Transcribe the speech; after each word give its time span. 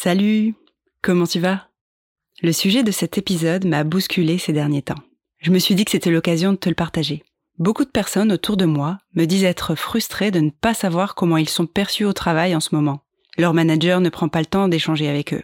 Salut, 0.00 0.54
comment 1.02 1.26
tu 1.26 1.40
vas? 1.40 1.70
Le 2.40 2.52
sujet 2.52 2.84
de 2.84 2.92
cet 2.92 3.18
épisode 3.18 3.66
m'a 3.66 3.82
bousculé 3.82 4.38
ces 4.38 4.52
derniers 4.52 4.82
temps. 4.82 5.02
Je 5.38 5.50
me 5.50 5.58
suis 5.58 5.74
dit 5.74 5.84
que 5.84 5.90
c'était 5.90 6.12
l'occasion 6.12 6.52
de 6.52 6.56
te 6.56 6.68
le 6.68 6.76
partager. 6.76 7.24
Beaucoup 7.58 7.84
de 7.84 7.90
personnes 7.90 8.30
autour 8.30 8.56
de 8.56 8.64
moi 8.64 8.98
me 9.16 9.24
disent 9.24 9.42
être 9.42 9.74
frustrées 9.74 10.30
de 10.30 10.38
ne 10.38 10.50
pas 10.50 10.72
savoir 10.72 11.16
comment 11.16 11.36
ils 11.36 11.48
sont 11.48 11.66
perçus 11.66 12.04
au 12.04 12.12
travail 12.12 12.54
en 12.54 12.60
ce 12.60 12.76
moment. 12.76 13.00
Leur 13.38 13.54
manager 13.54 14.00
ne 14.00 14.08
prend 14.08 14.28
pas 14.28 14.38
le 14.38 14.46
temps 14.46 14.68
d'échanger 14.68 15.08
avec 15.08 15.34
eux. 15.34 15.42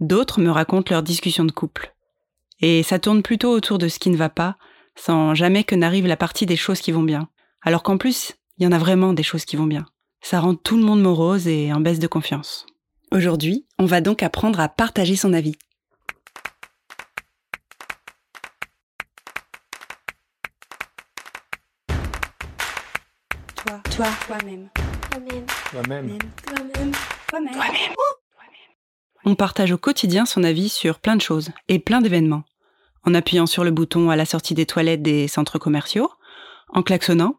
D'autres 0.00 0.40
me 0.40 0.48
racontent 0.48 0.90
leurs 0.90 1.02
discussions 1.02 1.44
de 1.44 1.52
couple. 1.52 1.94
Et 2.60 2.82
ça 2.82 2.98
tourne 2.98 3.22
plutôt 3.22 3.50
autour 3.50 3.76
de 3.76 3.88
ce 3.88 3.98
qui 3.98 4.08
ne 4.08 4.16
va 4.16 4.30
pas, 4.30 4.56
sans 4.96 5.34
jamais 5.34 5.64
que 5.64 5.74
n'arrive 5.74 6.06
la 6.06 6.16
partie 6.16 6.46
des 6.46 6.56
choses 6.56 6.80
qui 6.80 6.92
vont 6.92 7.02
bien. 7.02 7.28
Alors 7.60 7.82
qu'en 7.82 7.98
plus, 7.98 8.32
il 8.56 8.64
y 8.64 8.66
en 8.66 8.72
a 8.72 8.78
vraiment 8.78 9.12
des 9.12 9.22
choses 9.22 9.44
qui 9.44 9.56
vont 9.56 9.66
bien. 9.66 9.84
Ça 10.22 10.40
rend 10.40 10.54
tout 10.54 10.78
le 10.78 10.82
monde 10.82 11.02
morose 11.02 11.46
et 11.46 11.74
en 11.74 11.80
baisse 11.80 11.98
de 11.98 12.06
confiance. 12.06 12.64
Aujourd'hui, 13.12 13.66
on 13.82 13.86
va 13.86 14.00
donc 14.00 14.22
apprendre 14.22 14.60
à 14.60 14.68
partager 14.68 15.16
son 15.16 15.32
avis. 15.32 15.56
Toi, 23.56 23.80
toi, 23.90 24.06
toi-même. 24.28 24.68
Toi-même. 25.10 25.46
Toi-même. 25.72 26.18
Toi-même. 26.46 26.92
Toi-même. 27.28 27.94
On 29.24 29.34
partage 29.34 29.72
au 29.72 29.78
quotidien 29.78 30.26
son 30.26 30.44
avis 30.44 30.68
sur 30.68 31.00
plein 31.00 31.16
de 31.16 31.20
choses 31.20 31.50
et 31.66 31.80
plein 31.80 32.00
d'événements. 32.00 32.44
En 33.02 33.14
appuyant 33.14 33.46
sur 33.46 33.64
le 33.64 33.72
bouton 33.72 34.10
à 34.10 34.16
la 34.16 34.26
sortie 34.26 34.54
des 34.54 34.64
toilettes 34.64 35.02
des 35.02 35.26
centres 35.26 35.58
commerciaux, 35.58 36.08
en 36.68 36.84
klaxonnant, 36.84 37.34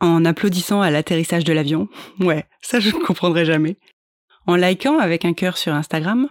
en 0.00 0.24
applaudissant 0.24 0.80
à 0.80 0.90
l'atterrissage 0.90 1.44
de 1.44 1.52
l'avion. 1.52 1.88
Ouais, 2.18 2.46
ça 2.62 2.80
je 2.80 2.96
ne 2.96 3.02
comprendrai 3.04 3.44
jamais. 3.44 3.76
En 4.46 4.56
likant 4.56 4.98
avec 4.98 5.24
un 5.24 5.32
cœur 5.32 5.56
sur 5.56 5.72
Instagram, 5.72 6.28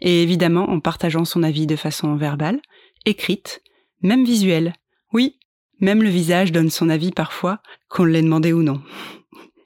et 0.00 0.22
évidemment 0.22 0.68
en 0.70 0.80
partageant 0.80 1.24
son 1.24 1.42
avis 1.42 1.66
de 1.66 1.76
façon 1.76 2.16
verbale, 2.16 2.60
écrite, 3.04 3.62
même 4.02 4.24
visuelle. 4.24 4.74
Oui, 5.12 5.38
même 5.80 6.02
le 6.02 6.08
visage 6.08 6.52
donne 6.52 6.70
son 6.70 6.88
avis 6.88 7.10
parfois, 7.10 7.60
qu'on 7.88 8.04
l'ait 8.04 8.22
demandé 8.22 8.52
ou 8.52 8.62
non. 8.62 8.82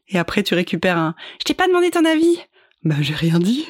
Et 0.08 0.18
après 0.18 0.42
tu 0.42 0.54
récupères 0.54 0.98
un 0.98 1.14
Je 1.38 1.44
t'ai 1.44 1.54
pas 1.54 1.66
demandé 1.66 1.90
ton 1.90 2.04
avis 2.04 2.38
Ben 2.82 3.02
j'ai 3.02 3.14
rien 3.14 3.38
dit. 3.38 3.66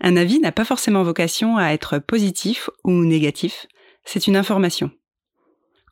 Un 0.00 0.16
avis 0.16 0.40
n'a 0.40 0.52
pas 0.52 0.64
forcément 0.64 1.02
vocation 1.02 1.56
à 1.56 1.70
être 1.70 1.98
positif 1.98 2.68
ou 2.84 2.92
négatif, 2.92 3.66
c'est 4.04 4.26
une 4.26 4.36
information. 4.36 4.90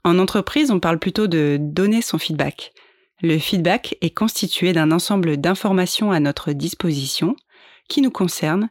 En 0.04 0.18
entreprise, 0.18 0.70
on 0.70 0.80
parle 0.80 0.98
plutôt 0.98 1.26
de 1.26 1.56
donner 1.58 2.02
son 2.02 2.18
feedback. 2.18 2.72
Le 3.22 3.38
feedback 3.38 3.96
est 4.00 4.10
constitué 4.10 4.72
d'un 4.72 4.90
ensemble 4.90 5.36
d'informations 5.36 6.10
à 6.10 6.20
notre 6.20 6.52
disposition 6.52 7.36
qui 7.88 8.00
nous 8.00 8.10
concernent 8.10 8.70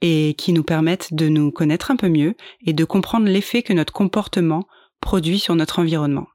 et 0.00 0.34
qui 0.36 0.52
nous 0.52 0.64
permettent 0.64 1.14
de 1.14 1.28
nous 1.28 1.50
connaître 1.52 1.90
un 1.90 1.96
peu 1.96 2.08
mieux 2.08 2.34
et 2.64 2.72
de 2.72 2.84
comprendre 2.84 3.26
l'effet 3.26 3.62
que 3.62 3.72
notre 3.72 3.92
comportement 3.92 4.66
produit 5.00 5.38
sur 5.38 5.54
notre 5.54 5.78
environnement. 5.78 6.26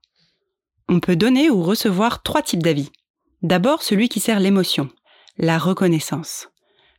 On 0.87 0.99
peut 0.99 1.15
donner 1.15 1.49
ou 1.49 1.63
recevoir 1.63 2.23
trois 2.23 2.41
types 2.41 2.63
d'avis. 2.63 2.91
D'abord 3.41 3.83
celui 3.83 4.07
qui 4.07 4.19
sert 4.19 4.39
l'émotion, 4.39 4.89
la 5.37 5.57
reconnaissance. 5.57 6.49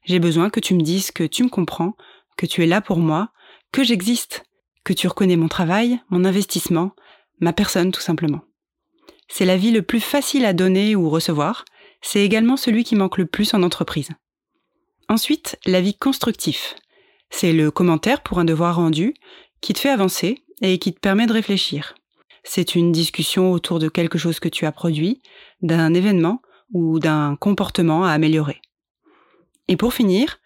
J'ai 0.04 0.18
besoin 0.18 0.50
que 0.50 0.60
tu 0.60 0.74
me 0.74 0.82
dises 0.82 1.10
que 1.10 1.24
tu 1.24 1.42
me 1.42 1.48
comprends, 1.48 1.94
que 2.36 2.46
tu 2.46 2.62
es 2.62 2.66
là 2.66 2.80
pour 2.80 2.98
moi, 2.98 3.30
que 3.72 3.82
j'existe, 3.82 4.44
que 4.84 4.92
tu 4.92 5.06
reconnais 5.06 5.36
mon 5.36 5.48
travail, 5.48 6.00
mon 6.10 6.24
investissement, 6.24 6.92
ma 7.40 7.52
personne 7.52 7.92
tout 7.92 8.00
simplement. 8.00 8.40
C'est 9.28 9.44
l'avis 9.44 9.70
le 9.70 9.82
plus 9.82 10.00
facile 10.00 10.44
à 10.44 10.52
donner 10.52 10.96
ou 10.96 11.10
recevoir, 11.10 11.64
c'est 12.00 12.24
également 12.24 12.56
celui 12.56 12.84
qui 12.84 12.96
manque 12.96 13.18
le 13.18 13.26
plus 13.26 13.54
en 13.54 13.62
entreprise. 13.62 14.10
Ensuite, 15.08 15.58
l'avis 15.66 15.94
constructif. 15.94 16.74
C'est 17.30 17.52
le 17.52 17.70
commentaire 17.70 18.22
pour 18.22 18.38
un 18.38 18.44
devoir 18.44 18.76
rendu 18.76 19.14
qui 19.60 19.72
te 19.72 19.80
fait 19.80 19.90
avancer 19.90 20.42
et 20.62 20.78
qui 20.78 20.92
te 20.92 21.00
permet 21.00 21.26
de 21.26 21.32
réfléchir. 21.32 21.94
C'est 22.44 22.74
une 22.74 22.92
discussion 22.92 23.52
autour 23.52 23.78
de 23.78 23.88
quelque 23.88 24.18
chose 24.18 24.40
que 24.40 24.48
tu 24.48 24.64
as 24.64 24.72
produit, 24.72 25.20
d'un 25.60 25.92
événement 25.92 26.40
ou 26.72 26.98
d'un 26.98 27.36
comportement 27.36 28.04
à 28.04 28.12
améliorer. 28.12 28.60
Et 29.68 29.76
pour 29.76 29.92
finir, 29.92 30.38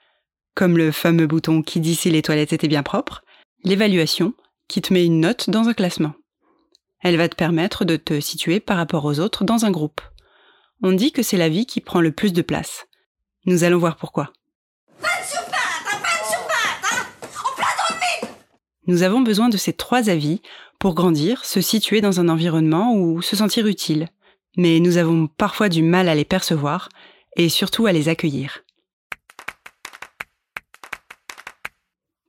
comme 0.55 0.77
le 0.77 0.91
fameux 0.91 1.27
bouton 1.27 1.63
qui 1.63 1.81
dit 1.81 1.95
si 1.95 2.11
les 2.11 2.23
toilettes 2.23 2.53
étaient 2.53 2.69
bien 2.69 2.83
propres, 2.83 3.23
l'évaluation 3.65 4.35
qui 4.69 4.83
te 4.83 4.93
met 4.93 5.05
une 5.05 5.21
note 5.21 5.51
dans 5.51 5.69
un 5.69 5.75
classement. 5.75 6.15
Elle 7.03 7.17
va 7.17 7.29
te 7.29 7.37
permettre 7.37 7.85
de 7.85 7.97
te 7.97 8.21
situer 8.21 8.61
par 8.61 8.77
rapport 8.77 9.05
aux 9.05 9.19
autres 9.19 9.45
dans 9.45 9.65
un 9.65 9.71
groupe. 9.71 10.01
On 10.83 10.93
dit 10.93 11.13
que 11.13 11.23
c'est 11.23 11.37
la 11.37 11.49
vie 11.49 11.67
qui 11.67 11.81
prend 11.81 12.01
le 12.01 12.13
plus 12.13 12.33
de 12.33 12.43
place. 12.43 12.87
Nous 13.45 13.65
allons 13.65 13.79
voir 13.79 13.97
pourquoi. 13.97 14.33
Nous 18.87 19.03
avons 19.03 19.21
besoin 19.21 19.49
de 19.49 19.57
ces 19.57 19.73
trois 19.73 20.11
avis 20.11 20.43
pour 20.79 20.95
grandir, 20.95 21.45
se 21.45 21.61
situer 21.61 22.01
dans 22.01 22.19
un 22.19 22.29
environnement 22.29 22.95
ou 22.95 23.23
se 23.23 23.37
sentir 23.37 23.67
utile. 23.67 24.09
Mais 24.57 24.81
nous 24.81 24.97
avons 24.97 25.29
parfois 25.29 25.69
du 25.69 25.83
mal 25.83 26.09
à 26.09 26.15
les 26.15 26.25
percevoir 26.25 26.89
et 27.37 27.49
surtout 27.49 27.87
à 27.87 27.93
les 27.93 28.09
accueillir. 28.09 28.65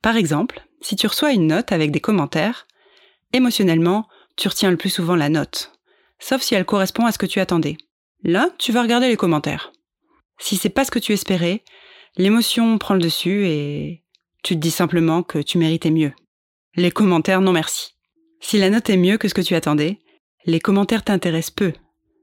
Par 0.01 0.15
exemple, 0.15 0.63
si 0.81 0.95
tu 0.95 1.07
reçois 1.07 1.31
une 1.31 1.47
note 1.47 1.71
avec 1.71 1.91
des 1.91 2.01
commentaires, 2.01 2.67
émotionnellement, 3.33 4.07
tu 4.35 4.47
retiens 4.47 4.71
le 4.71 4.77
plus 4.77 4.89
souvent 4.89 5.15
la 5.15 5.29
note, 5.29 5.71
sauf 6.19 6.41
si 6.41 6.55
elle 6.55 6.65
correspond 6.65 7.05
à 7.05 7.11
ce 7.11 7.17
que 7.17 7.25
tu 7.25 7.39
attendais. 7.39 7.77
Là, 8.23 8.49
tu 8.57 8.71
vas 8.71 8.81
regarder 8.81 9.07
les 9.07 9.17
commentaires. 9.17 9.71
Si 10.39 10.57
c'est 10.57 10.69
pas 10.69 10.85
ce 10.85 10.91
que 10.91 10.99
tu 10.99 11.13
espérais, 11.13 11.63
l'émotion 12.17 12.77
prend 12.77 12.93
le 12.93 13.01
dessus 13.01 13.47
et 13.47 14.03
tu 14.43 14.55
te 14.55 14.59
dis 14.59 14.71
simplement 14.71 15.23
que 15.23 15.39
tu 15.39 15.57
méritais 15.57 15.91
mieux. 15.91 16.13
Les 16.75 16.91
commentaires, 16.91 17.41
non 17.41 17.51
merci. 17.51 17.95
Si 18.39 18.57
la 18.57 18.69
note 18.69 18.89
est 18.89 18.97
mieux 18.97 19.17
que 19.17 19.27
ce 19.27 19.33
que 19.33 19.41
tu 19.41 19.55
attendais, 19.55 19.99
les 20.45 20.59
commentaires 20.59 21.03
t'intéressent 21.03 21.51
peu. 21.55 21.73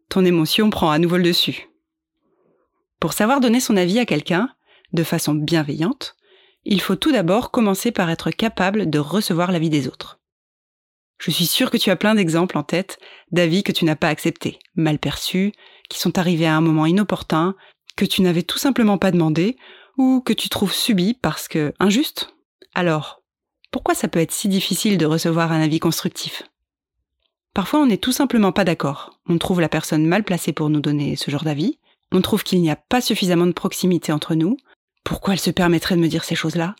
Ton 0.08 0.24
émotion 0.24 0.70
prend 0.70 0.90
à 0.90 0.98
nouveau 0.98 1.16
le 1.16 1.22
dessus. 1.22 1.68
Pour 2.98 3.12
savoir 3.14 3.40
donner 3.40 3.60
son 3.60 3.76
avis 3.76 3.98
à 3.98 4.04
quelqu'un, 4.04 4.50
de 4.92 5.04
façon 5.04 5.34
bienveillante, 5.34 6.16
il 6.64 6.80
faut 6.80 6.96
tout 6.96 7.12
d'abord 7.12 7.50
commencer 7.50 7.90
par 7.90 8.10
être 8.10 8.30
capable 8.30 8.90
de 8.90 8.98
recevoir 8.98 9.52
l'avis 9.52 9.70
des 9.70 9.88
autres. 9.88 10.19
Je 11.20 11.30
suis 11.30 11.46
sûre 11.46 11.70
que 11.70 11.76
tu 11.76 11.90
as 11.90 11.96
plein 11.96 12.14
d'exemples 12.14 12.56
en 12.56 12.62
tête 12.62 12.98
d'avis 13.30 13.62
que 13.62 13.72
tu 13.72 13.84
n'as 13.84 13.94
pas 13.94 14.08
acceptés, 14.08 14.58
mal 14.74 14.98
perçus, 14.98 15.52
qui 15.90 16.00
sont 16.00 16.18
arrivés 16.18 16.46
à 16.46 16.56
un 16.56 16.62
moment 16.62 16.86
inopportun, 16.86 17.54
que 17.94 18.06
tu 18.06 18.22
n'avais 18.22 18.42
tout 18.42 18.56
simplement 18.56 18.96
pas 18.96 19.10
demandé, 19.10 19.58
ou 19.98 20.22
que 20.22 20.32
tu 20.32 20.48
trouves 20.48 20.72
subis 20.72 21.12
parce 21.12 21.46
que 21.46 21.74
injuste. 21.78 22.34
Alors, 22.74 23.22
pourquoi 23.70 23.94
ça 23.94 24.08
peut 24.08 24.18
être 24.18 24.32
si 24.32 24.48
difficile 24.48 24.96
de 24.96 25.04
recevoir 25.04 25.52
un 25.52 25.60
avis 25.60 25.78
constructif? 25.78 26.42
Parfois 27.52 27.80
on 27.80 27.86
n'est 27.86 27.98
tout 27.98 28.12
simplement 28.12 28.52
pas 28.52 28.64
d'accord, 28.64 29.20
on 29.28 29.36
trouve 29.36 29.60
la 29.60 29.68
personne 29.68 30.06
mal 30.06 30.24
placée 30.24 30.54
pour 30.54 30.70
nous 30.70 30.80
donner 30.80 31.16
ce 31.16 31.30
genre 31.30 31.44
d'avis, 31.44 31.78
on 32.12 32.22
trouve 32.22 32.44
qu'il 32.44 32.62
n'y 32.62 32.70
a 32.70 32.76
pas 32.76 33.02
suffisamment 33.02 33.46
de 33.46 33.52
proximité 33.52 34.10
entre 34.10 34.34
nous, 34.34 34.56
pourquoi 35.04 35.34
elle 35.34 35.40
se 35.40 35.50
permettrait 35.50 35.96
de 35.96 36.00
me 36.00 36.08
dire 36.08 36.24
ces 36.24 36.34
choses-là? 36.34 36.76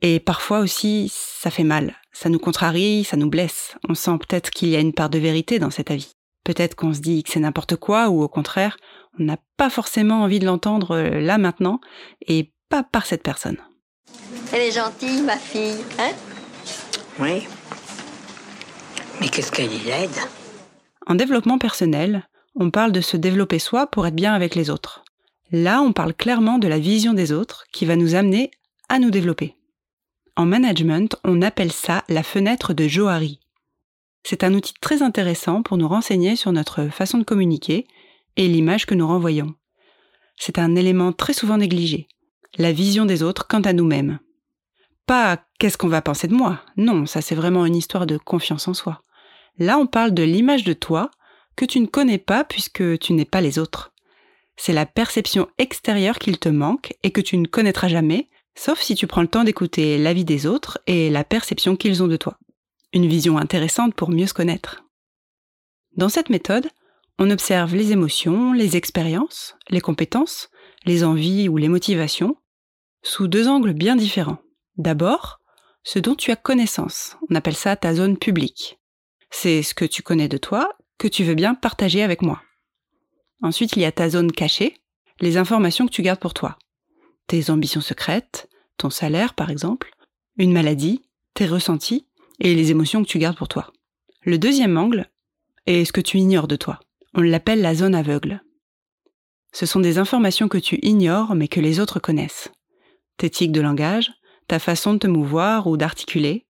Et 0.00 0.20
parfois 0.20 0.60
aussi, 0.60 1.12
ça 1.12 1.50
fait 1.50 1.64
mal. 1.64 1.96
Ça 2.12 2.28
nous 2.28 2.38
contrarie, 2.38 3.04
ça 3.04 3.16
nous 3.16 3.28
blesse. 3.28 3.76
On 3.88 3.94
sent 3.94 4.18
peut-être 4.18 4.50
qu'il 4.50 4.68
y 4.68 4.76
a 4.76 4.80
une 4.80 4.92
part 4.92 5.10
de 5.10 5.18
vérité 5.18 5.58
dans 5.58 5.70
cet 5.70 5.90
avis. 5.90 6.12
Peut-être 6.44 6.74
qu'on 6.74 6.94
se 6.94 7.00
dit 7.00 7.22
que 7.22 7.30
c'est 7.30 7.40
n'importe 7.40 7.76
quoi 7.76 8.08
ou 8.08 8.22
au 8.22 8.28
contraire, 8.28 8.76
on 9.18 9.24
n'a 9.24 9.36
pas 9.56 9.70
forcément 9.70 10.22
envie 10.22 10.38
de 10.38 10.46
l'entendre 10.46 10.92
euh, 10.92 11.20
là 11.20 11.38
maintenant 11.38 11.80
et 12.26 12.52
pas 12.68 12.82
par 12.82 13.06
cette 13.06 13.22
personne. 13.22 13.58
Elle 14.52 14.62
est 14.62 14.72
gentille, 14.72 15.22
ma 15.22 15.36
fille, 15.36 15.76
hein? 15.98 16.12
Oui. 17.18 17.46
Mais 19.20 19.28
qu'est-ce 19.28 19.52
qu'elle 19.52 19.72
y 19.72 19.90
aide? 19.90 20.16
En 21.06 21.16
développement 21.16 21.58
personnel, 21.58 22.28
on 22.54 22.70
parle 22.70 22.92
de 22.92 23.00
se 23.00 23.16
développer 23.16 23.58
soi 23.58 23.86
pour 23.86 24.06
être 24.06 24.14
bien 24.14 24.34
avec 24.34 24.54
les 24.54 24.70
autres. 24.70 25.04
Là, 25.50 25.82
on 25.82 25.92
parle 25.92 26.14
clairement 26.14 26.58
de 26.58 26.68
la 26.68 26.78
vision 26.78 27.14
des 27.14 27.32
autres 27.32 27.64
qui 27.72 27.84
va 27.84 27.96
nous 27.96 28.14
amener 28.14 28.50
à 28.88 28.98
nous 28.98 29.10
développer. 29.10 29.57
En 30.38 30.46
management, 30.46 31.16
on 31.24 31.42
appelle 31.42 31.72
ça 31.72 32.04
la 32.08 32.22
fenêtre 32.22 32.72
de 32.72 32.86
Johari. 32.86 33.40
C'est 34.22 34.44
un 34.44 34.54
outil 34.54 34.72
très 34.80 35.02
intéressant 35.02 35.62
pour 35.62 35.78
nous 35.78 35.88
renseigner 35.88 36.36
sur 36.36 36.52
notre 36.52 36.90
façon 36.90 37.18
de 37.18 37.24
communiquer 37.24 37.88
et 38.36 38.46
l'image 38.46 38.86
que 38.86 38.94
nous 38.94 39.08
renvoyons. 39.08 39.56
C'est 40.36 40.60
un 40.60 40.76
élément 40.76 41.12
très 41.12 41.32
souvent 41.32 41.56
négligé, 41.56 42.06
la 42.56 42.70
vision 42.70 43.04
des 43.04 43.24
autres 43.24 43.48
quant 43.48 43.62
à 43.62 43.72
nous-mêmes. 43.72 44.20
Pas 45.06 45.44
qu'est-ce 45.58 45.76
qu'on 45.76 45.88
va 45.88 46.02
penser 46.02 46.28
de 46.28 46.36
moi, 46.36 46.60
non, 46.76 47.04
ça 47.04 47.20
c'est 47.20 47.34
vraiment 47.34 47.66
une 47.66 47.74
histoire 47.74 48.06
de 48.06 48.16
confiance 48.16 48.68
en 48.68 48.74
soi. 48.74 49.02
Là 49.58 49.76
on 49.76 49.88
parle 49.88 50.14
de 50.14 50.22
l'image 50.22 50.62
de 50.62 50.72
toi 50.72 51.10
que 51.56 51.64
tu 51.64 51.80
ne 51.80 51.86
connais 51.86 52.18
pas 52.18 52.44
puisque 52.44 53.00
tu 53.00 53.12
n'es 53.12 53.24
pas 53.24 53.40
les 53.40 53.58
autres. 53.58 53.92
C'est 54.56 54.72
la 54.72 54.86
perception 54.86 55.48
extérieure 55.58 56.20
qu'il 56.20 56.38
te 56.38 56.48
manque 56.48 56.94
et 57.02 57.10
que 57.10 57.20
tu 57.20 57.36
ne 57.38 57.48
connaîtras 57.48 57.88
jamais 57.88 58.28
sauf 58.58 58.80
si 58.80 58.96
tu 58.96 59.06
prends 59.06 59.22
le 59.22 59.28
temps 59.28 59.44
d'écouter 59.44 59.98
l'avis 59.98 60.24
des 60.24 60.46
autres 60.46 60.80
et 60.86 61.10
la 61.10 61.22
perception 61.22 61.76
qu'ils 61.76 62.02
ont 62.02 62.08
de 62.08 62.16
toi. 62.16 62.38
Une 62.92 63.06
vision 63.06 63.38
intéressante 63.38 63.94
pour 63.94 64.10
mieux 64.10 64.26
se 64.26 64.34
connaître. 64.34 64.84
Dans 65.96 66.08
cette 66.08 66.28
méthode, 66.28 66.68
on 67.18 67.30
observe 67.30 67.74
les 67.74 67.92
émotions, 67.92 68.52
les 68.52 68.76
expériences, 68.76 69.56
les 69.68 69.80
compétences, 69.80 70.50
les 70.84 71.04
envies 71.04 71.48
ou 71.48 71.56
les 71.56 71.68
motivations, 71.68 72.36
sous 73.02 73.28
deux 73.28 73.46
angles 73.48 73.74
bien 73.74 73.94
différents. 73.94 74.38
D'abord, 74.76 75.40
ce 75.84 75.98
dont 75.98 76.14
tu 76.14 76.32
as 76.32 76.36
connaissance. 76.36 77.16
On 77.30 77.34
appelle 77.36 77.56
ça 77.56 77.76
ta 77.76 77.94
zone 77.94 78.18
publique. 78.18 78.78
C'est 79.30 79.62
ce 79.62 79.74
que 79.74 79.84
tu 79.84 80.02
connais 80.02 80.28
de 80.28 80.38
toi, 80.38 80.76
que 80.98 81.08
tu 81.08 81.22
veux 81.22 81.34
bien 81.34 81.54
partager 81.54 82.02
avec 82.02 82.22
moi. 82.22 82.42
Ensuite, 83.42 83.76
il 83.76 83.82
y 83.82 83.84
a 83.84 83.92
ta 83.92 84.10
zone 84.10 84.32
cachée, 84.32 84.76
les 85.20 85.36
informations 85.36 85.86
que 85.86 85.92
tu 85.92 86.02
gardes 86.02 86.20
pour 86.20 86.34
toi. 86.34 86.58
Tes 87.28 87.50
ambitions 87.50 87.80
secrètes, 87.80 88.47
ton 88.78 88.90
salaire 88.90 89.34
par 89.34 89.50
exemple, 89.50 89.90
une 90.38 90.52
maladie, 90.52 91.02
tes 91.34 91.46
ressentis 91.46 92.06
et 92.40 92.54
les 92.54 92.70
émotions 92.70 93.02
que 93.02 93.08
tu 93.08 93.18
gardes 93.18 93.36
pour 93.36 93.48
toi. 93.48 93.72
Le 94.22 94.38
deuxième 94.38 94.78
angle 94.78 95.10
est 95.66 95.84
ce 95.84 95.92
que 95.92 96.00
tu 96.00 96.18
ignores 96.18 96.48
de 96.48 96.56
toi. 96.56 96.80
On 97.14 97.20
l'appelle 97.20 97.60
la 97.60 97.74
zone 97.74 97.94
aveugle. 97.94 98.42
Ce 99.52 99.66
sont 99.66 99.80
des 99.80 99.98
informations 99.98 100.48
que 100.48 100.58
tu 100.58 100.78
ignores 100.82 101.34
mais 101.34 101.48
que 101.48 101.60
les 101.60 101.80
autres 101.80 102.00
connaissent. 102.00 102.50
Tes 103.16 103.30
tics 103.30 103.52
de 103.52 103.60
langage, 103.60 104.12
ta 104.46 104.58
façon 104.58 104.94
de 104.94 104.98
te 104.98 105.06
mouvoir 105.06 105.66
ou 105.66 105.76
d'articuler, 105.76 106.46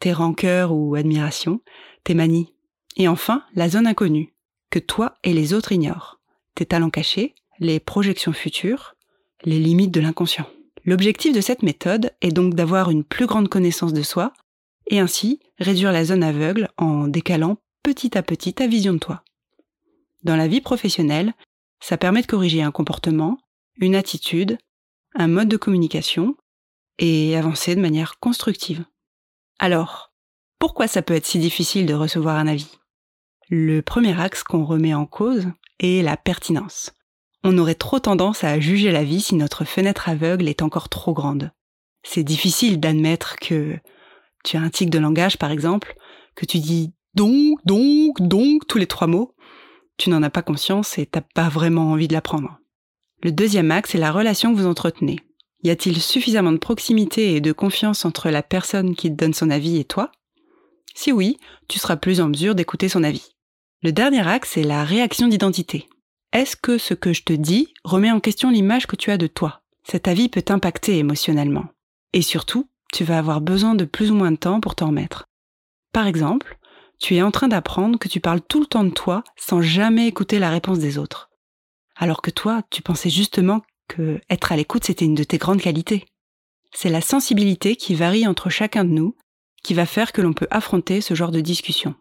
tes 0.00 0.12
rancœurs 0.12 0.72
ou 0.72 0.94
admirations, 0.94 1.60
tes 2.04 2.14
manies. 2.14 2.52
Et 2.96 3.08
enfin, 3.08 3.44
la 3.54 3.68
zone 3.68 3.86
inconnue, 3.86 4.34
que 4.70 4.78
toi 4.78 5.14
et 5.24 5.32
les 5.32 5.54
autres 5.54 5.72
ignorent. 5.72 6.20
Tes 6.54 6.66
talents 6.66 6.90
cachés, 6.90 7.34
les 7.58 7.80
projections 7.80 8.32
futures, 8.32 8.96
les 9.44 9.58
limites 9.58 9.92
de 9.92 10.00
l'inconscient. 10.00 10.46
L'objectif 10.84 11.32
de 11.32 11.40
cette 11.40 11.62
méthode 11.62 12.12
est 12.20 12.32
donc 12.32 12.54
d'avoir 12.54 12.90
une 12.90 13.04
plus 13.04 13.26
grande 13.26 13.48
connaissance 13.48 13.92
de 13.92 14.02
soi 14.02 14.32
et 14.88 14.98
ainsi 14.98 15.40
réduire 15.58 15.92
la 15.92 16.04
zone 16.04 16.24
aveugle 16.24 16.68
en 16.76 17.06
décalant 17.06 17.56
petit 17.82 18.16
à 18.18 18.22
petit 18.22 18.52
ta 18.54 18.66
vision 18.66 18.92
de 18.94 18.98
toi. 18.98 19.22
Dans 20.24 20.36
la 20.36 20.48
vie 20.48 20.60
professionnelle, 20.60 21.34
ça 21.80 21.96
permet 21.96 22.22
de 22.22 22.26
corriger 22.26 22.62
un 22.62 22.70
comportement, 22.70 23.38
une 23.76 23.94
attitude, 23.94 24.58
un 25.14 25.28
mode 25.28 25.48
de 25.48 25.56
communication 25.56 26.36
et 26.98 27.36
avancer 27.36 27.74
de 27.74 27.80
manière 27.80 28.18
constructive. 28.18 28.84
Alors, 29.58 30.12
pourquoi 30.58 30.88
ça 30.88 31.02
peut 31.02 31.14
être 31.14 31.26
si 31.26 31.38
difficile 31.38 31.86
de 31.86 31.94
recevoir 31.94 32.36
un 32.36 32.46
avis? 32.46 32.78
Le 33.48 33.82
premier 33.82 34.18
axe 34.20 34.42
qu'on 34.42 34.64
remet 34.64 34.94
en 34.94 35.06
cause 35.06 35.46
est 35.78 36.02
la 36.02 36.16
pertinence. 36.16 36.92
On 37.44 37.58
aurait 37.58 37.74
trop 37.74 37.98
tendance 37.98 38.44
à 38.44 38.60
juger 38.60 38.92
la 38.92 39.02
vie 39.02 39.20
si 39.20 39.34
notre 39.34 39.64
fenêtre 39.64 40.08
aveugle 40.08 40.48
est 40.48 40.62
encore 40.62 40.88
trop 40.88 41.12
grande. 41.12 41.50
C'est 42.04 42.22
difficile 42.22 42.78
d'admettre 42.78 43.36
que 43.36 43.76
tu 44.44 44.56
as 44.56 44.60
un 44.60 44.70
tic 44.70 44.90
de 44.90 44.98
langage, 44.98 45.38
par 45.38 45.50
exemple, 45.50 45.96
que 46.34 46.46
tu 46.46 46.58
dis 46.58 46.92
donc, 47.14 47.58
donc, 47.64 48.20
donc 48.20 48.66
tous 48.66 48.78
les 48.78 48.86
trois 48.86 49.06
mots, 49.06 49.34
tu 49.98 50.10
n'en 50.10 50.22
as 50.22 50.30
pas 50.30 50.42
conscience 50.42 50.98
et 50.98 51.06
t'as 51.06 51.20
pas 51.20 51.48
vraiment 51.48 51.92
envie 51.92 52.08
de 52.08 52.12
l'apprendre. 52.12 52.58
Le 53.22 53.32
deuxième 53.32 53.70
axe 53.70 53.94
est 53.94 53.98
la 53.98 54.12
relation 54.12 54.52
que 54.52 54.58
vous 54.58 54.66
entretenez. 54.66 55.20
Y 55.62 55.70
a-t-il 55.70 56.00
suffisamment 56.00 56.52
de 56.52 56.58
proximité 56.58 57.36
et 57.36 57.40
de 57.40 57.52
confiance 57.52 58.04
entre 58.04 58.30
la 58.30 58.42
personne 58.42 58.96
qui 58.96 59.10
te 59.10 59.16
donne 59.16 59.34
son 59.34 59.50
avis 59.50 59.78
et 59.78 59.84
toi? 59.84 60.10
Si 60.94 61.12
oui, 61.12 61.38
tu 61.68 61.78
seras 61.78 61.96
plus 61.96 62.20
en 62.20 62.28
mesure 62.28 62.54
d'écouter 62.54 62.88
son 62.88 63.04
avis. 63.04 63.30
Le 63.82 63.92
dernier 63.92 64.26
axe 64.26 64.56
est 64.56 64.64
la 64.64 64.84
réaction 64.84 65.28
d'identité. 65.28 65.88
Est-ce 66.32 66.56
que 66.56 66.78
ce 66.78 66.94
que 66.94 67.12
je 67.12 67.24
te 67.24 67.34
dis 67.34 67.74
remet 67.84 68.10
en 68.10 68.18
question 68.18 68.50
l'image 68.50 68.86
que 68.86 68.96
tu 68.96 69.10
as 69.10 69.18
de 69.18 69.26
toi? 69.26 69.60
Cet 69.84 70.08
avis 70.08 70.30
peut 70.30 70.40
t'impacter 70.40 70.96
émotionnellement. 70.96 71.66
Et 72.14 72.22
surtout, 72.22 72.70
tu 72.90 73.04
vas 73.04 73.18
avoir 73.18 73.42
besoin 73.42 73.74
de 73.74 73.84
plus 73.84 74.10
ou 74.10 74.14
moins 74.14 74.32
de 74.32 74.36
temps 74.36 74.60
pour 74.60 74.74
t'en 74.74 74.86
remettre. 74.86 75.26
Par 75.92 76.06
exemple, 76.06 76.58
tu 76.98 77.16
es 77.16 77.22
en 77.22 77.30
train 77.30 77.48
d'apprendre 77.48 77.98
que 77.98 78.08
tu 78.08 78.20
parles 78.20 78.40
tout 78.40 78.60
le 78.60 78.66
temps 78.66 78.84
de 78.84 78.90
toi 78.90 79.24
sans 79.36 79.60
jamais 79.60 80.06
écouter 80.06 80.38
la 80.38 80.48
réponse 80.48 80.78
des 80.78 80.96
autres. 80.96 81.28
Alors 81.96 82.22
que 82.22 82.30
toi, 82.30 82.62
tu 82.70 82.80
pensais 82.80 83.10
justement 83.10 83.60
que 83.88 84.18
être 84.30 84.52
à 84.52 84.56
l'écoute, 84.56 84.84
c'était 84.84 85.04
une 85.04 85.14
de 85.14 85.24
tes 85.24 85.36
grandes 85.36 85.60
qualités. 85.60 86.06
C'est 86.72 86.88
la 86.88 87.02
sensibilité 87.02 87.76
qui 87.76 87.94
varie 87.94 88.26
entre 88.26 88.48
chacun 88.48 88.84
de 88.84 88.90
nous 88.90 89.16
qui 89.62 89.74
va 89.74 89.84
faire 89.84 90.12
que 90.12 90.22
l'on 90.22 90.32
peut 90.32 90.48
affronter 90.50 91.02
ce 91.02 91.12
genre 91.12 91.30
de 91.30 91.42
discussion. 91.42 91.94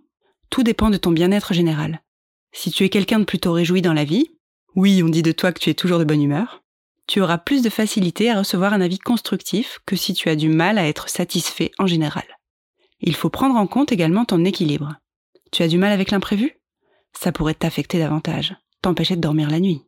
Tout 0.50 0.64
dépend 0.64 0.90
de 0.90 0.98
ton 0.98 1.12
bien-être 1.12 1.54
général. 1.54 2.02
Si 2.52 2.72
tu 2.72 2.84
es 2.84 2.90
quelqu'un 2.90 3.20
de 3.20 3.26
plutôt 3.26 3.54
réjoui 3.54 3.82
dans 3.82 3.94
la 3.94 4.04
vie, 4.04 4.32
oui, 4.76 5.02
on 5.04 5.10
dit 5.10 5.24
de 5.24 5.32
toi 5.32 5.52
que 5.52 5.60
tu 5.60 5.70
es 5.70 5.74
toujours 5.74 6.00
de 6.00 6.04
bonne 6.04 6.22
humeur, 6.22 6.64
tu 7.08 7.22
auras 7.22 7.38
plus 7.38 7.62
de 7.62 7.70
facilité 7.70 8.30
à 8.30 8.40
recevoir 8.40 8.74
un 8.74 8.82
avis 8.82 9.00
constructif 9.00 9.80
que 9.86 9.96
si 9.96 10.14
tu 10.14 10.30
as 10.30 10.36
du 10.36 10.50
mal 10.50 10.78
à 10.78 10.88
être 10.88 11.10
satisfait 11.10 11.72
en 11.78 11.88
général. 11.88 12.24
Il 13.02 13.16
faut 13.16 13.30
prendre 13.30 13.56
en 13.56 13.68
compte 13.68 13.92
également 13.92 14.26
ton 14.26 14.46
équilibre. 14.46 14.96
Tu 15.52 15.64
as 15.64 15.68
du 15.68 15.78
mal 15.78 15.92
avec 15.92 16.12
l'imprévu? 16.12 16.58
Ça 17.14 17.32
pourrait 17.32 17.56
t'affecter 17.56 18.00
davantage, 18.00 18.56
t'empêcher 18.82 19.16
de 19.16 19.22
dormir 19.22 19.50
la 19.50 19.60
nuit. 19.60 19.82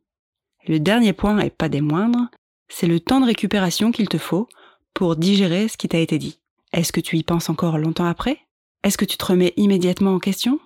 le 0.67 0.79
dernier 0.79 1.13
point, 1.13 1.39
et 1.39 1.49
pas 1.49 1.69
des 1.69 1.81
moindres, 1.81 2.29
c'est 2.69 2.87
le 2.87 2.99
temps 2.99 3.19
de 3.19 3.25
récupération 3.25 3.91
qu'il 3.91 4.07
te 4.07 4.17
faut 4.17 4.47
pour 4.93 5.15
digérer 5.15 5.67
ce 5.67 5.77
qui 5.77 5.89
t'a 5.89 5.99
été 5.99 6.17
dit. 6.17 6.39
Est-ce 6.71 6.91
que 6.91 7.01
tu 7.01 7.17
y 7.17 7.23
penses 7.23 7.49
encore 7.49 7.77
longtemps 7.77 8.05
après? 8.05 8.39
Est-ce 8.83 8.97
que 8.97 9.05
tu 9.05 9.17
te 9.17 9.25
remets 9.25 9.53
immédiatement 9.57 10.15
en 10.15 10.19
question? 10.19 10.59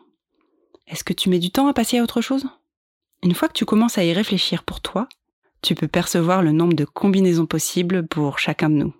Est-ce 0.87 1.03
que 1.03 1.13
tu 1.13 1.29
mets 1.29 1.39
du 1.39 1.51
temps 1.51 1.67
à 1.67 1.73
passer 1.73 1.99
à 1.99 2.03
autre 2.03 2.21
chose? 2.21 2.45
Une 3.23 3.33
fois 3.33 3.47
que 3.47 3.53
tu 3.53 3.65
commences 3.65 3.97
à 3.97 4.03
y 4.03 4.13
réfléchir 4.13 4.63
pour 4.63 4.81
toi, 4.81 5.07
tu 5.61 5.75
peux 5.75 5.87
percevoir 5.87 6.41
le 6.41 6.51
nombre 6.51 6.73
de 6.73 6.85
combinaisons 6.85 7.45
possibles 7.45 8.07
pour 8.07 8.39
chacun 8.39 8.69
de 8.69 8.75
nous. 8.75 8.93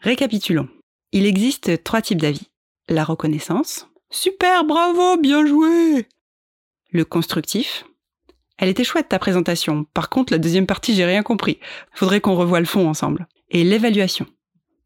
Récapitulons. 0.00 0.68
Il 1.12 1.26
existe 1.26 1.82
trois 1.82 2.02
types 2.02 2.20
d'avis 2.20 2.48
la 2.88 3.04
reconnaissance. 3.04 3.88
Super, 4.10 4.64
bravo, 4.64 5.16
bien 5.16 5.46
joué. 5.46 6.06
Le 6.90 7.04
constructif. 7.04 7.84
Elle 8.58 8.68
était 8.68 8.84
chouette 8.84 9.08
ta 9.08 9.18
présentation. 9.18 9.84
Par 9.94 10.08
contre, 10.08 10.32
la 10.32 10.38
deuxième 10.38 10.66
partie, 10.66 10.94
j'ai 10.94 11.04
rien 11.04 11.22
compris. 11.22 11.58
Faudrait 11.92 12.20
qu'on 12.20 12.36
revoie 12.36 12.60
le 12.60 12.66
fond 12.66 12.88
ensemble. 12.88 13.26
Et 13.50 13.64
l'évaluation. 13.64 14.26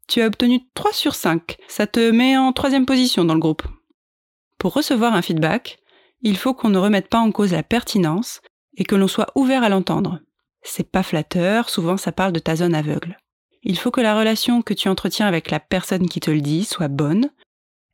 Tu 0.07 0.21
as 0.21 0.27
obtenu 0.27 0.61
3 0.73 0.93
sur 0.93 1.15
5. 1.15 1.57
Ça 1.67 1.85
te 1.85 2.11
met 2.11 2.37
en 2.37 2.53
troisième 2.53 2.85
position 2.85 3.25
dans 3.25 3.33
le 3.33 3.39
groupe. 3.39 3.63
Pour 4.57 4.73
recevoir 4.73 5.13
un 5.13 5.21
feedback, 5.21 5.79
il 6.21 6.37
faut 6.37 6.53
qu'on 6.53 6.69
ne 6.69 6.77
remette 6.77 7.09
pas 7.09 7.19
en 7.19 7.31
cause 7.31 7.51
la 7.51 7.63
pertinence 7.63 8.41
et 8.75 8.83
que 8.83 8.95
l'on 8.95 9.07
soit 9.07 9.31
ouvert 9.35 9.63
à 9.63 9.69
l'entendre. 9.69 10.19
C'est 10.61 10.91
pas 10.91 11.03
flatteur, 11.03 11.69
souvent 11.69 11.97
ça 11.97 12.11
parle 12.11 12.33
de 12.33 12.39
ta 12.39 12.55
zone 12.55 12.75
aveugle. 12.75 13.17
Il 13.63 13.77
faut 13.77 13.91
que 13.91 14.01
la 14.01 14.17
relation 14.17 14.61
que 14.61 14.73
tu 14.73 14.89
entretiens 14.89 15.27
avec 15.27 15.51
la 15.51 15.59
personne 15.59 16.07
qui 16.07 16.19
te 16.19 16.31
le 16.31 16.41
dit 16.41 16.63
soit 16.63 16.87
bonne, 16.87 17.29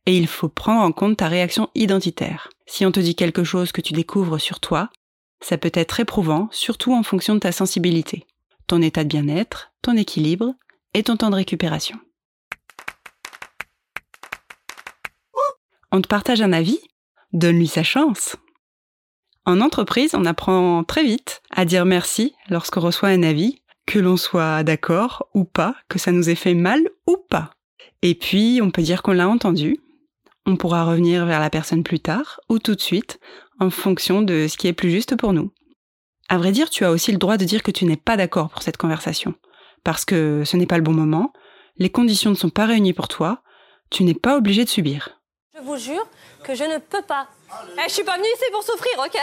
et 0.06 0.16
il 0.16 0.26
faut 0.26 0.48
prendre 0.48 0.82
en 0.82 0.92
compte 0.92 1.18
ta 1.18 1.28
réaction 1.28 1.70
identitaire. 1.74 2.50
Si 2.66 2.84
on 2.84 2.92
te 2.92 3.00
dit 3.00 3.14
quelque 3.14 3.44
chose 3.44 3.72
que 3.72 3.80
tu 3.80 3.92
découvres 3.92 4.40
sur 4.40 4.60
toi, 4.60 4.90
ça 5.40 5.58
peut 5.58 5.72
être 5.74 6.00
éprouvant, 6.00 6.48
surtout 6.52 6.94
en 6.94 7.02
fonction 7.02 7.34
de 7.34 7.40
ta 7.40 7.52
sensibilité, 7.52 8.26
ton 8.66 8.82
état 8.82 9.04
de 9.04 9.08
bien-être, 9.08 9.72
ton 9.82 9.96
équilibre 9.96 10.54
et 10.94 11.02
ton 11.02 11.16
temps 11.16 11.30
de 11.30 11.36
récupération. 11.36 11.98
On 15.92 16.02
te 16.02 16.08
partage 16.08 16.42
un 16.42 16.52
avis? 16.52 16.80
Donne-lui 17.34 17.66
sa 17.66 17.82
chance. 17.82 18.36
En 19.44 19.60
entreprise, 19.60 20.14
on 20.14 20.24
apprend 20.24 20.84
très 20.84 21.02
vite 21.02 21.42
à 21.50 21.64
dire 21.64 21.84
merci 21.84 22.32
lorsqu'on 22.48 22.80
reçoit 22.80 23.08
un 23.08 23.24
avis, 23.24 23.60
que 23.86 23.98
l'on 23.98 24.16
soit 24.16 24.62
d'accord 24.62 25.28
ou 25.34 25.44
pas, 25.44 25.74
que 25.88 25.98
ça 25.98 26.12
nous 26.12 26.30
ait 26.30 26.36
fait 26.36 26.54
mal 26.54 26.88
ou 27.08 27.16
pas. 27.16 27.50
Et 28.02 28.14
puis, 28.14 28.60
on 28.62 28.70
peut 28.70 28.82
dire 28.82 29.02
qu'on 29.02 29.12
l'a 29.12 29.28
entendu, 29.28 29.78
on 30.46 30.56
pourra 30.56 30.84
revenir 30.84 31.26
vers 31.26 31.40
la 31.40 31.50
personne 31.50 31.82
plus 31.82 31.98
tard 31.98 32.40
ou 32.48 32.60
tout 32.60 32.76
de 32.76 32.80
suite 32.80 33.18
en 33.58 33.68
fonction 33.68 34.22
de 34.22 34.46
ce 34.48 34.56
qui 34.56 34.68
est 34.68 34.72
plus 34.72 34.90
juste 34.90 35.16
pour 35.16 35.32
nous. 35.32 35.52
À 36.28 36.38
vrai 36.38 36.52
dire, 36.52 36.70
tu 36.70 36.84
as 36.84 36.92
aussi 36.92 37.10
le 37.10 37.18
droit 37.18 37.36
de 37.36 37.44
dire 37.44 37.62
que 37.62 37.72
tu 37.72 37.84
n'es 37.84 37.96
pas 37.96 38.16
d'accord 38.16 38.48
pour 38.48 38.62
cette 38.62 38.76
conversation, 38.76 39.34
parce 39.82 40.04
que 40.04 40.42
ce 40.44 40.56
n'est 40.56 40.66
pas 40.66 40.78
le 40.78 40.84
bon 40.84 40.94
moment, 40.94 41.32
les 41.78 41.90
conditions 41.90 42.30
ne 42.30 42.36
sont 42.36 42.50
pas 42.50 42.66
réunies 42.66 42.92
pour 42.92 43.08
toi, 43.08 43.42
tu 43.90 44.04
n'es 44.04 44.14
pas 44.14 44.36
obligé 44.36 44.64
de 44.64 44.70
subir. 44.70 45.13
Je 45.64 45.70
vous 45.70 45.78
jure 45.78 46.06
que 46.42 46.54
je 46.54 46.64
ne 46.64 46.76
peux 46.76 47.00
pas. 47.00 47.26
Eh, 47.78 47.88
je 47.88 47.94
suis 47.94 48.04
pas 48.04 48.16
venue 48.16 48.28
ici 48.34 48.44
pour 48.52 48.62
souffrir, 48.62 48.92
ok? 48.98 49.18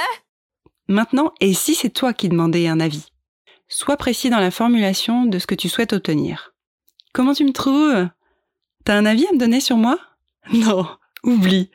Maintenant, 0.87 1.33
et 1.39 1.53
si 1.53 1.75
c'est 1.75 1.91
toi 1.91 2.13
qui 2.13 2.29
demandais 2.29 2.67
un 2.67 2.79
avis? 2.79 3.05
Sois 3.67 3.95
précis 3.95 4.31
dans 4.31 4.39
la 4.39 4.49
formulation 4.49 5.25
de 5.25 5.37
ce 5.37 5.45
que 5.45 5.53
tu 5.53 5.69
souhaites 5.69 5.93
obtenir. 5.93 6.55
Comment 7.13 7.35
tu 7.35 7.43
me 7.43 7.53
trouves? 7.53 8.07
T'as 8.85 8.95
un 8.95 9.05
avis 9.05 9.27
à 9.27 9.33
me 9.33 9.37
donner 9.37 9.59
sur 9.59 9.77
moi? 9.77 9.99
Non, 10.51 10.87
Oublie. 11.23 11.69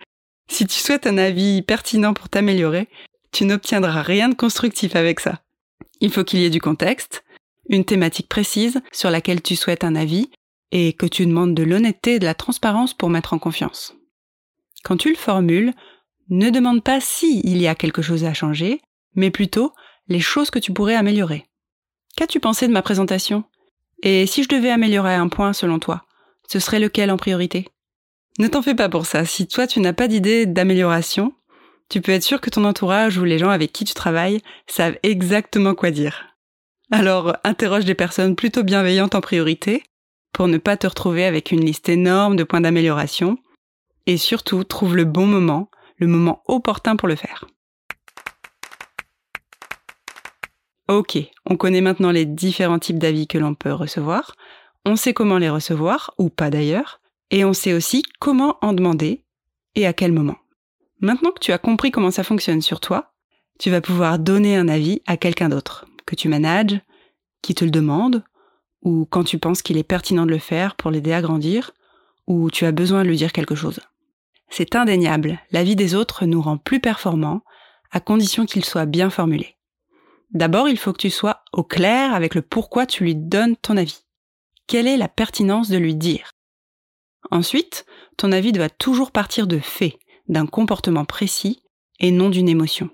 Si 0.49 0.67
tu 0.67 0.81
souhaites 0.81 1.07
un 1.07 1.19
avis 1.19 1.63
pertinent 1.63 2.13
pour 2.13 2.29
t'améliorer, 2.29 2.89
tu 3.31 3.45
n'obtiendras 3.45 4.03
rien 4.03 4.29
de 4.29 4.35
constructif 4.35 4.97
avec 4.97 5.21
ça. 5.21 5.43
Il 6.01 6.11
faut 6.11 6.25
qu'il 6.25 6.41
y 6.41 6.45
ait 6.45 6.51
du 6.51 6.61
contexte, 6.61 7.23
une 7.69 7.85
thématique 7.85 8.29
précise 8.29 8.81
sur 8.91 9.11
laquelle 9.11 9.43
tu 9.43 9.55
souhaites 9.55 9.85
un 9.85 9.95
avis 9.95 10.29
et 10.73 10.93
que 10.93 11.07
tu 11.07 11.25
demandes 11.25 11.55
de 11.55 11.63
l'honnêteté 11.63 12.15
et 12.15 12.19
de 12.19 12.25
la 12.25 12.35
transparence 12.35 12.95
pour 12.95 13.11
mettre 13.11 13.33
en 13.33 13.39
confiance. 13.39 13.96
Quand 14.87 14.97
tu 14.97 15.11
le 15.11 15.17
formules, 15.17 15.73
ne 16.29 16.49
demande 16.49 16.85
pas 16.85 17.01
si 17.01 17.41
il 17.43 17.61
y 17.61 17.67
a 17.67 17.75
quelque 17.75 18.03
chose 18.03 18.23
à 18.23 18.35
changer, 18.35 18.81
mais 19.17 19.33
plutôt 19.33 19.73
les 20.07 20.21
choses 20.21 20.51
que 20.51 20.61
tu 20.61 20.73
pourrais 20.73 20.95
améliorer. 20.95 21.45
Qu'as-tu 22.17 22.39
pensé 22.39 22.69
de 22.69 22.73
ma 22.73 22.83
présentation? 22.83 23.43
Et 24.05 24.27
si 24.27 24.45
je 24.45 24.49
devais 24.49 24.71
améliorer 24.71 25.15
un 25.15 25.27
point 25.27 25.53
selon 25.53 25.81
toi, 25.81 26.05
ce 26.47 26.61
serait 26.61 26.79
lequel 26.79 27.11
en 27.11 27.17
priorité? 27.17 27.67
Ne 28.39 28.47
t'en 28.47 28.63
fais 28.63 28.77
pas 28.77 28.89
pour 28.89 29.07
ça. 29.07 29.25
Si 29.25 29.49
toi 29.49 29.67
tu 29.67 29.81
n'as 29.81 29.93
pas 29.93 30.07
d'idée 30.07 30.47
d'amélioration, 30.47 31.33
tu 31.89 32.01
peux 32.01 32.13
être 32.13 32.23
sûr 32.23 32.41
que 32.41 32.51
ton 32.51 32.65
entourage 32.65 33.19
ou 33.19 33.25
les 33.25 33.41
gens 33.41 33.51
avec 33.51 33.73
qui 33.73 33.85
tu 33.85 33.95
travailles 33.95 34.41
savent 34.69 34.99
exactement 35.03 35.75
quoi 35.75 35.91
dire. 35.91 36.27
Alors 36.93 37.37
interroge 37.43 37.87
des 37.87 37.97
personnes 37.97 38.37
plutôt 38.37 38.63
bienveillantes 38.63 39.17
en 39.17 39.21
priorité 39.21 39.83
pour 40.33 40.47
ne 40.47 40.59
pas 40.59 40.77
te 40.77 40.87
retrouver 40.87 41.25
avec 41.25 41.51
une 41.51 41.65
liste 41.65 41.89
énorme 41.89 42.37
de 42.37 42.45
points 42.45 42.61
d'amélioration. 42.61 43.37
Et 44.07 44.17
surtout, 44.17 44.65
trouve 44.65 44.97
le 44.97 45.05
bon 45.05 45.27
moment, 45.27 45.71
le 45.97 46.07
moment 46.07 46.43
opportun 46.47 46.97
pour 46.97 47.09
le 47.09 47.17
faire. 47.17 47.47
Ok, 50.89 51.19
on 51.45 51.57
connaît 51.57 51.81
maintenant 51.81 52.13
les 52.13 52.25
différents 52.25 52.79
types 52.79 52.99
d'avis 52.99 53.27
que 53.27 53.39
l'on 53.39 53.55
peut 53.55 53.73
recevoir, 53.73 54.37
on 54.85 54.95
sait 54.95 55.15
comment 55.15 55.39
les 55.39 55.51
recevoir, 55.51 56.15
ou 56.17 56.29
pas 56.29 56.49
d'ailleurs, 56.49 57.01
et 57.33 57.45
on 57.45 57.53
sait 57.53 57.73
aussi 57.73 58.05
comment 58.21 58.57
en 58.63 58.73
demander 58.73 59.25
et 59.75 59.85
à 59.85 59.93
quel 59.93 60.13
moment. 60.13 60.37
Maintenant 61.01 61.33
que 61.33 61.41
tu 61.41 61.53
as 61.53 61.59
compris 61.59 61.91
comment 61.91 62.13
ça 62.13 62.23
fonctionne 62.23 62.63
sur 62.63 62.79
toi, 62.79 63.13
tu 63.59 63.69
vas 63.71 63.81
pouvoir 63.81 64.21
donner 64.21 64.57
un 64.57 64.69
avis 64.69 65.03
à 65.07 65.17
quelqu'un 65.17 65.49
d'autre, 65.49 65.87
que 66.07 66.15
tu 66.15 66.29
manages, 66.29 66.81
qui 67.43 67.57
te 67.57 67.65
le 67.65 67.73
demande, 67.73 68.23
ou 68.83 69.07
quand 69.11 69.25
tu 69.25 69.39
penses 69.39 69.63
qu'il 69.63 69.79
est 69.79 69.83
pertinent 69.83 70.25
de 70.25 70.31
le 70.31 70.39
faire 70.39 70.77
pour 70.77 70.93
l'aider 70.93 71.13
à 71.13 71.21
grandir, 71.21 71.73
ou 72.29 72.49
tu 72.51 72.65
as 72.65 72.73
besoin 72.73 73.03
de 73.03 73.09
lui 73.09 73.17
dire 73.17 73.33
quelque 73.33 73.57
chose. 73.57 73.81
C'est 74.49 74.77
indéniable, 74.77 75.41
l'avis 75.51 75.77
des 75.77 75.95
autres 75.95 76.27
nous 76.27 76.41
rend 76.41 76.57
plus 76.57 76.81
performants, 76.81 77.43
à 77.91 78.01
condition 78.01 78.47
qu'il 78.47 78.65
soit 78.65 78.87
bien 78.87 79.11
formulé. 79.11 79.57
D'abord, 80.31 80.69
il 80.69 80.79
faut 80.79 80.93
que 80.93 80.99
tu 80.99 81.11
sois 81.11 81.43
au 81.53 81.63
clair 81.63 82.15
avec 82.15 82.35
le 82.35 82.43
pourquoi 82.43 82.87
tu 82.87 83.05
lui 83.05 83.15
donnes 83.15 83.57
ton 83.57 83.77
avis. 83.77 84.05
Quelle 84.67 84.89
est 84.89 84.97
la 84.97 85.09
pertinence 85.09 85.69
de 85.69 85.79
lui 85.79 85.95
dire? 85.95 86.31
Ensuite, 87.31 87.87
ton 88.17 88.33
avis 88.33 88.53
doit 88.53 88.69
toujours 88.69 89.13
partir 89.13 89.47
de 89.47 89.59
faits, 89.59 89.99
d'un 90.29 90.47
comportement 90.47 91.05
précis 91.05 91.63
et 92.01 92.11
non 92.11 92.31
d'une 92.31 92.49
émotion. 92.49 92.91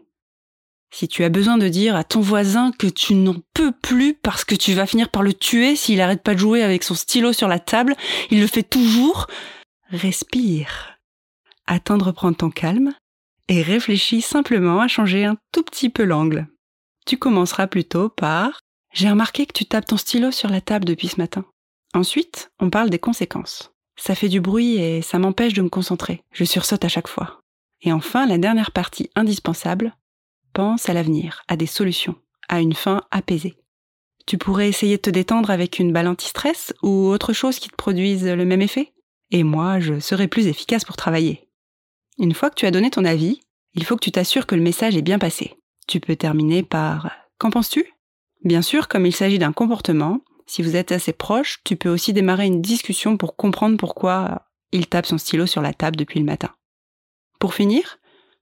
Si 0.91 1.09
tu 1.09 1.25
as 1.25 1.31
besoin 1.31 1.57
de 1.57 1.69
dire 1.69 1.97
à 1.97 2.05
ton 2.05 2.21
voisin 2.21 2.71
que 2.71 2.87
tu 2.87 3.15
n'en 3.15 3.37
peux 3.55 3.73
plus 3.73 4.13
parce 4.13 4.45
que 4.45 4.55
tu 4.55 4.75
vas 4.75 4.87
finir 4.87 5.09
par 5.09 5.23
le 5.23 5.33
tuer 5.33 5.75
s'il 5.75 6.03
arrête 6.03 6.23
pas 6.23 6.35
de 6.35 6.39
jouer 6.39 6.63
avec 6.63 6.83
son 6.83 6.95
stylo 6.95 7.33
sur 7.33 7.49
la 7.49 7.59
table, 7.59 7.97
il 8.31 8.41
le 8.41 8.47
fait 8.47 8.63
toujours, 8.63 9.27
respire. 9.91 10.92
Attends 11.67 11.99
de 11.99 12.05
reprendre 12.05 12.37
ton 12.37 12.51
calme 12.51 12.93
et 13.49 13.63
réfléchis 13.63 14.23
simplement 14.23 14.81
à 14.81 14.89
changer 14.89 15.25
un 15.25 15.37
tout 15.53 15.63
petit 15.63 15.89
peu 15.89 16.05
l'angle. 16.05 16.47
Tu 17.07 17.19
commenceras 17.19 17.67
plutôt 17.67 18.09
par 18.09 18.61
J'ai 18.93 19.11
remarqué 19.11 19.47
que 19.47 19.53
tu 19.53 19.65
tapes 19.65 19.87
ton 19.87 19.97
stylo 19.97 20.31
sur 20.31 20.49
la 20.49 20.61
table 20.61 20.85
depuis 20.85 21.09
ce 21.09 21.21
matin. 21.21 21.45
Ensuite, 21.95 22.51
on 22.61 22.71
parle 22.71 22.91
des 22.91 22.99
conséquences. 22.99 23.73
Ça 23.97 24.15
fait 24.15 24.29
du 24.29 24.41
bruit 24.41 24.77
et 24.77 25.03
ça 25.03 25.19
m'empêche 25.19 25.53
de 25.53 25.63
me 25.63 25.69
concentrer. 25.69 26.23
Je 26.33 26.45
sursaute 26.45 26.85
à 26.85 26.89
chaque 26.89 27.09
fois. 27.09 27.41
Et 27.83 27.93
enfin, 27.93 28.27
la 28.27 28.39
dernière 28.39 28.71
partie 28.71 29.11
indispensable, 29.15 29.95
pense 30.53 30.89
à 30.89 30.95
l'avenir, 30.95 31.43
à 31.49 31.57
des 31.57 31.67
solutions, 31.67 32.17
à 32.49 32.61
une 32.61 32.75
fin 32.75 33.03
apaisée. 33.11 33.57
Tu 34.27 34.39
pourrais 34.39 34.69
essayer 34.69 34.97
de 34.97 35.03
te 35.03 35.11
détendre 35.11 35.51
avec 35.51 35.79
une 35.79 35.93
balle 35.93 36.09
anti-stress 36.09 36.73
ou 36.83 37.09
autre 37.09 37.33
chose 37.33 37.59
qui 37.59 37.69
te 37.69 37.77
produise 37.77 38.25
le 38.25 38.45
même 38.45 38.63
effet? 38.63 38.93
Et 39.31 39.43
moi, 39.43 39.81
je 39.81 39.99
serai 39.99 40.29
plus 40.29 40.47
efficace 40.47 40.85
pour 40.85 40.97
travailler. 40.97 41.49
Une 42.19 42.35
fois 42.35 42.51
que 42.51 42.57
tu 42.57 42.67
as 42.67 42.71
donné 42.71 42.91
ton 42.91 43.05
avis, 43.05 43.41
il 43.75 43.85
faut 43.85 43.97
que 43.97 44.05
tu 44.05 44.13
t'assures 44.13 44.47
que 44.47 44.55
le 44.55 44.63
message 44.63 44.97
est 44.97 45.03
bien 45.03 45.19
passé. 45.19 45.55
Tu 45.87 46.01
peux 46.01 46.17
terminer 46.17 46.63
par 46.63 47.11
Qu'en 47.39 47.51
penses-tu? 47.51 47.93
Bien 48.45 48.63
sûr, 48.63 48.87
comme 48.87 49.07
il 49.07 49.15
s'agit 49.15 49.39
d'un 49.39 49.53
comportement, 49.53 50.21
si 50.47 50.63
vous 50.63 50.77
êtes 50.77 50.93
assez 50.93 51.13
proche, 51.13 51.61
tu 51.65 51.77
peux 51.77 51.89
aussi 51.89 52.13
démarrer 52.13 52.47
une 52.47 52.63
discussion 52.63 53.17
pour 53.17 53.37
comprendre 53.37 53.77
pourquoi 53.77 54.47
il 54.71 54.87
tape 54.87 55.07
son 55.07 55.19
stylo 55.19 55.47
sur 55.47 55.63
la 55.63 55.73
table 55.73 55.97
depuis 55.97 56.21
le 56.21 56.25
matin. 56.25 56.51
Pour 57.41 57.55
finir, 57.55 57.99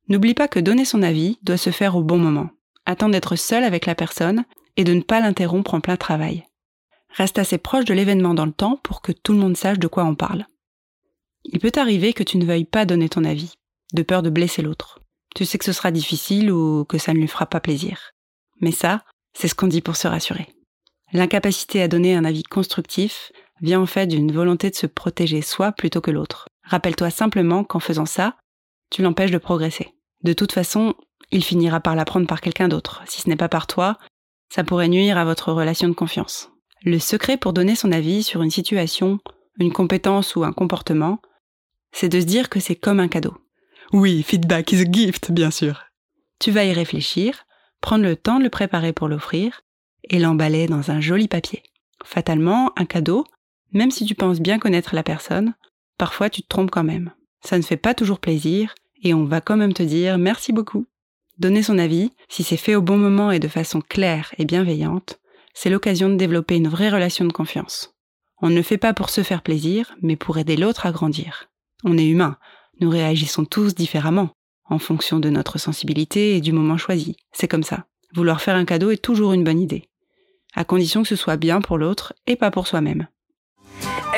n'oublie 0.08 0.34
pas 0.34 0.48
que 0.48 0.60
donner 0.60 0.84
son 0.84 1.02
avis 1.02 1.38
doit 1.42 1.56
se 1.56 1.70
faire 1.70 1.96
au 1.96 2.02
bon 2.02 2.18
moment. 2.18 2.50
Attends 2.84 3.08
d'être 3.08 3.36
seul 3.36 3.64
avec 3.64 3.86
la 3.86 3.94
personne 3.94 4.44
et 4.76 4.84
de 4.84 4.92
ne 4.92 5.02
pas 5.02 5.20
l'interrompre 5.20 5.74
en 5.74 5.80
plein 5.80 5.96
travail. 5.96 6.44
Reste 7.10 7.38
assez 7.38 7.58
proche 7.58 7.84
de 7.84 7.94
l'événement 7.94 8.34
dans 8.34 8.46
le 8.46 8.52
temps 8.52 8.78
pour 8.82 9.02
que 9.02 9.12
tout 9.12 9.32
le 9.32 9.38
monde 9.38 9.56
sache 9.56 9.78
de 9.78 9.88
quoi 9.88 10.04
on 10.04 10.14
parle. 10.14 10.46
Il 11.44 11.58
peut 11.58 11.72
arriver 11.76 12.12
que 12.12 12.22
tu 12.22 12.36
ne 12.36 12.44
veuilles 12.44 12.64
pas 12.64 12.84
donner 12.84 13.08
ton 13.08 13.24
avis, 13.24 13.54
de 13.92 14.02
peur 14.02 14.22
de 14.22 14.30
blesser 14.30 14.62
l'autre. 14.62 15.00
Tu 15.34 15.44
sais 15.44 15.58
que 15.58 15.64
ce 15.64 15.72
sera 15.72 15.90
difficile 15.90 16.50
ou 16.50 16.84
que 16.84 16.98
ça 16.98 17.12
ne 17.12 17.18
lui 17.18 17.28
fera 17.28 17.46
pas 17.46 17.60
plaisir. 17.60 18.10
Mais 18.60 18.72
ça, 18.72 19.04
c'est 19.32 19.48
ce 19.48 19.54
qu'on 19.54 19.68
dit 19.68 19.80
pour 19.80 19.96
se 19.96 20.08
rassurer. 20.08 20.48
L'incapacité 21.12 21.82
à 21.82 21.88
donner 21.88 22.14
un 22.14 22.24
avis 22.24 22.42
constructif 22.42 23.32
vient 23.60 23.80
en 23.80 23.86
fait 23.86 24.06
d'une 24.06 24.32
volonté 24.32 24.70
de 24.70 24.74
se 24.74 24.86
protéger 24.86 25.42
soi 25.42 25.72
plutôt 25.72 26.00
que 26.00 26.10
l'autre. 26.10 26.48
Rappelle-toi 26.64 27.10
simplement 27.10 27.64
qu'en 27.64 27.80
faisant 27.80 28.06
ça, 28.06 28.36
tu 28.90 29.02
l'empêches 29.02 29.30
de 29.30 29.38
progresser. 29.38 29.94
De 30.22 30.32
toute 30.32 30.52
façon, 30.52 30.94
il 31.30 31.44
finira 31.44 31.80
par 31.80 31.94
l'apprendre 31.94 32.26
par 32.26 32.40
quelqu'un 32.40 32.68
d'autre. 32.68 33.02
Si 33.06 33.22
ce 33.22 33.28
n'est 33.28 33.36
pas 33.36 33.48
par 33.48 33.66
toi, 33.66 33.98
ça 34.52 34.64
pourrait 34.64 34.88
nuire 34.88 35.18
à 35.18 35.24
votre 35.24 35.52
relation 35.52 35.88
de 35.88 35.94
confiance. 35.94 36.50
Le 36.82 36.98
secret 36.98 37.36
pour 37.36 37.52
donner 37.52 37.76
son 37.76 37.92
avis 37.92 38.22
sur 38.22 38.42
une 38.42 38.50
situation, 38.50 39.18
une 39.58 39.72
compétence 39.72 40.34
ou 40.36 40.44
un 40.44 40.52
comportement, 40.52 41.20
c'est 41.92 42.08
de 42.08 42.20
se 42.20 42.26
dire 42.26 42.48
que 42.48 42.60
c'est 42.60 42.76
comme 42.76 43.00
un 43.00 43.08
cadeau. 43.08 43.34
Oui, 43.92 44.22
feedback 44.22 44.72
is 44.72 44.82
a 44.82 44.84
gift, 44.90 45.32
bien 45.32 45.50
sûr. 45.50 45.86
Tu 46.38 46.52
vas 46.52 46.64
y 46.64 46.72
réfléchir, 46.72 47.44
prendre 47.80 48.04
le 48.04 48.14
temps 48.14 48.38
de 48.38 48.44
le 48.44 48.50
préparer 48.50 48.92
pour 48.92 49.08
l'offrir 49.08 49.62
et 50.04 50.20
l'emballer 50.20 50.68
dans 50.68 50.92
un 50.92 51.00
joli 51.00 51.26
papier. 51.26 51.64
Fatalement, 52.04 52.72
un 52.76 52.84
cadeau, 52.84 53.24
même 53.72 53.90
si 53.90 54.06
tu 54.06 54.14
penses 54.14 54.40
bien 54.40 54.60
connaître 54.60 54.94
la 54.94 55.02
personne, 55.02 55.54
parfois 55.98 56.30
tu 56.30 56.42
te 56.42 56.48
trompes 56.48 56.70
quand 56.70 56.84
même. 56.84 57.12
Ça 57.42 57.58
ne 57.58 57.62
fait 57.62 57.76
pas 57.76 57.94
toujours 57.94 58.20
plaisir 58.20 58.76
et 59.02 59.12
on 59.12 59.24
va 59.24 59.40
quand 59.40 59.56
même 59.56 59.74
te 59.74 59.82
dire 59.82 60.18
merci 60.18 60.52
beaucoup. 60.52 60.86
Donner 61.38 61.64
son 61.64 61.78
avis, 61.78 62.12
si 62.28 62.44
c'est 62.44 62.56
fait 62.56 62.76
au 62.76 62.82
bon 62.82 62.96
moment 62.96 63.32
et 63.32 63.40
de 63.40 63.48
façon 63.48 63.80
claire 63.80 64.32
et 64.38 64.44
bienveillante, 64.44 65.18
c'est 65.52 65.70
l'occasion 65.70 66.08
de 66.08 66.14
développer 66.14 66.54
une 66.56 66.68
vraie 66.68 66.90
relation 66.90 67.24
de 67.24 67.32
confiance. 67.32 67.96
On 68.40 68.50
ne 68.50 68.54
le 68.56 68.62
fait 68.62 68.78
pas 68.78 68.94
pour 68.94 69.10
se 69.10 69.22
faire 69.22 69.42
plaisir, 69.42 69.96
mais 70.00 70.16
pour 70.16 70.38
aider 70.38 70.56
l'autre 70.56 70.86
à 70.86 70.92
grandir. 70.92 71.50
On 71.82 71.98
est 71.98 72.06
humain, 72.06 72.38
nous 72.80 72.90
réagissons 72.90 73.44
tous 73.44 73.74
différemment, 73.74 74.30
en 74.68 74.78
fonction 74.78 75.20
de 75.20 75.30
notre 75.30 75.58
sensibilité 75.58 76.36
et 76.36 76.40
du 76.40 76.52
moment 76.52 76.76
choisi. 76.76 77.16
C'est 77.32 77.48
comme 77.48 77.62
ça. 77.62 77.84
Vouloir 78.14 78.40
faire 78.40 78.56
un 78.56 78.64
cadeau 78.64 78.90
est 78.90 79.02
toujours 79.02 79.32
une 79.32 79.44
bonne 79.44 79.60
idée, 79.60 79.88
à 80.54 80.64
condition 80.64 81.02
que 81.02 81.08
ce 81.08 81.16
soit 81.16 81.36
bien 81.36 81.60
pour 81.60 81.78
l'autre 81.78 82.12
et 82.26 82.36
pas 82.36 82.50
pour 82.50 82.66
soi-même. 82.66 83.06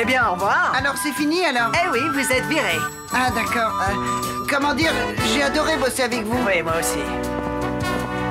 Eh 0.01 0.07
bien, 0.07 0.27
au 0.29 0.33
revoir. 0.33 0.73
Alors 0.75 0.97
c'est 0.97 1.13
fini 1.13 1.45
alors? 1.45 1.71
Eh 1.75 1.89
oui, 1.91 2.01
vous 2.13 2.33
êtes 2.33 2.47
viré. 2.47 2.79
Ah 3.13 3.31
d'accord. 3.31 3.79
Euh, 3.83 4.47
comment 4.49 4.75
dire, 4.75 4.93
j'ai 5.35 5.43
adoré 5.43 5.77
bosser 5.77 6.03
avec 6.03 6.23
vous. 6.23 6.39
Oui, 6.47 6.63
moi 6.63 6.75
aussi. 6.81 6.99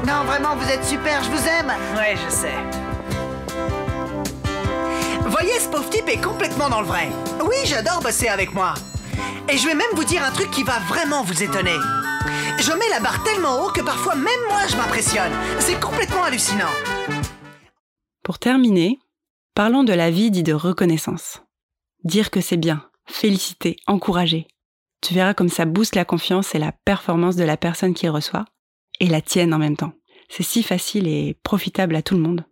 Non, 0.07 0.23
vraiment, 0.25 0.55
vous 0.55 0.67
êtes 0.69 0.83
super, 0.83 1.23
je 1.23 1.29
vous 1.29 1.47
aime. 1.47 1.71
Oui, 1.95 2.17
je 2.25 2.31
sais. 2.33 2.55
Voyez, 5.29 5.59
ce 5.59 5.69
pauvre 5.69 5.89
type 5.89 6.09
est 6.09 6.21
complètement 6.21 6.69
dans 6.69 6.81
le 6.81 6.87
vrai. 6.87 7.09
Oui, 7.43 7.57
j'adore 7.65 8.01
bosser 8.01 8.27
avec 8.27 8.53
moi. 8.53 8.73
Et 9.49 9.57
je 9.57 9.65
vais 9.67 9.75
même 9.75 9.87
vous 9.95 10.03
dire 10.03 10.23
un 10.23 10.31
truc 10.31 10.51
qui 10.51 10.63
va 10.63 10.79
vraiment 10.87 11.23
vous 11.23 11.43
étonner. 11.43 11.75
Je 12.59 12.71
mets 12.73 12.89
la 12.89 12.99
barre 12.99 13.23
tellement 13.23 13.63
haut 13.65 13.71
que 13.71 13.81
parfois 13.81 14.15
même 14.15 14.27
moi 14.49 14.67
je 14.69 14.75
m'impressionne. 14.75 15.31
C'est 15.59 15.79
complètement 15.79 16.23
hallucinant. 16.23 16.69
Pour 18.23 18.39
terminer, 18.39 18.99
parlons 19.55 19.83
de 19.83 19.93
la 19.93 20.11
vie 20.11 20.31
dit 20.31 20.43
de 20.43 20.53
reconnaissance. 20.53 21.41
Dire 22.03 22.29
que 22.31 22.41
c'est 22.41 22.57
bien, 22.57 22.87
féliciter, 23.07 23.77
encourager. 23.87 24.47
Tu 25.01 25.13
verras 25.13 25.33
comme 25.33 25.49
ça 25.49 25.65
booste 25.65 25.95
la 25.95 26.05
confiance 26.05 26.53
et 26.53 26.59
la 26.59 26.71
performance 26.71 27.35
de 27.35 27.43
la 27.43 27.57
personne 27.57 27.95
qui 27.95 28.07
reçoit, 28.07 28.45
et 28.99 29.07
la 29.07 29.21
tienne 29.21 29.53
en 29.53 29.57
même 29.57 29.77
temps. 29.77 29.93
C'est 30.29 30.43
si 30.43 30.61
facile 30.63 31.07
et 31.07 31.35
profitable 31.43 31.95
à 31.95 32.03
tout 32.03 32.15
le 32.15 32.21
monde. 32.21 32.45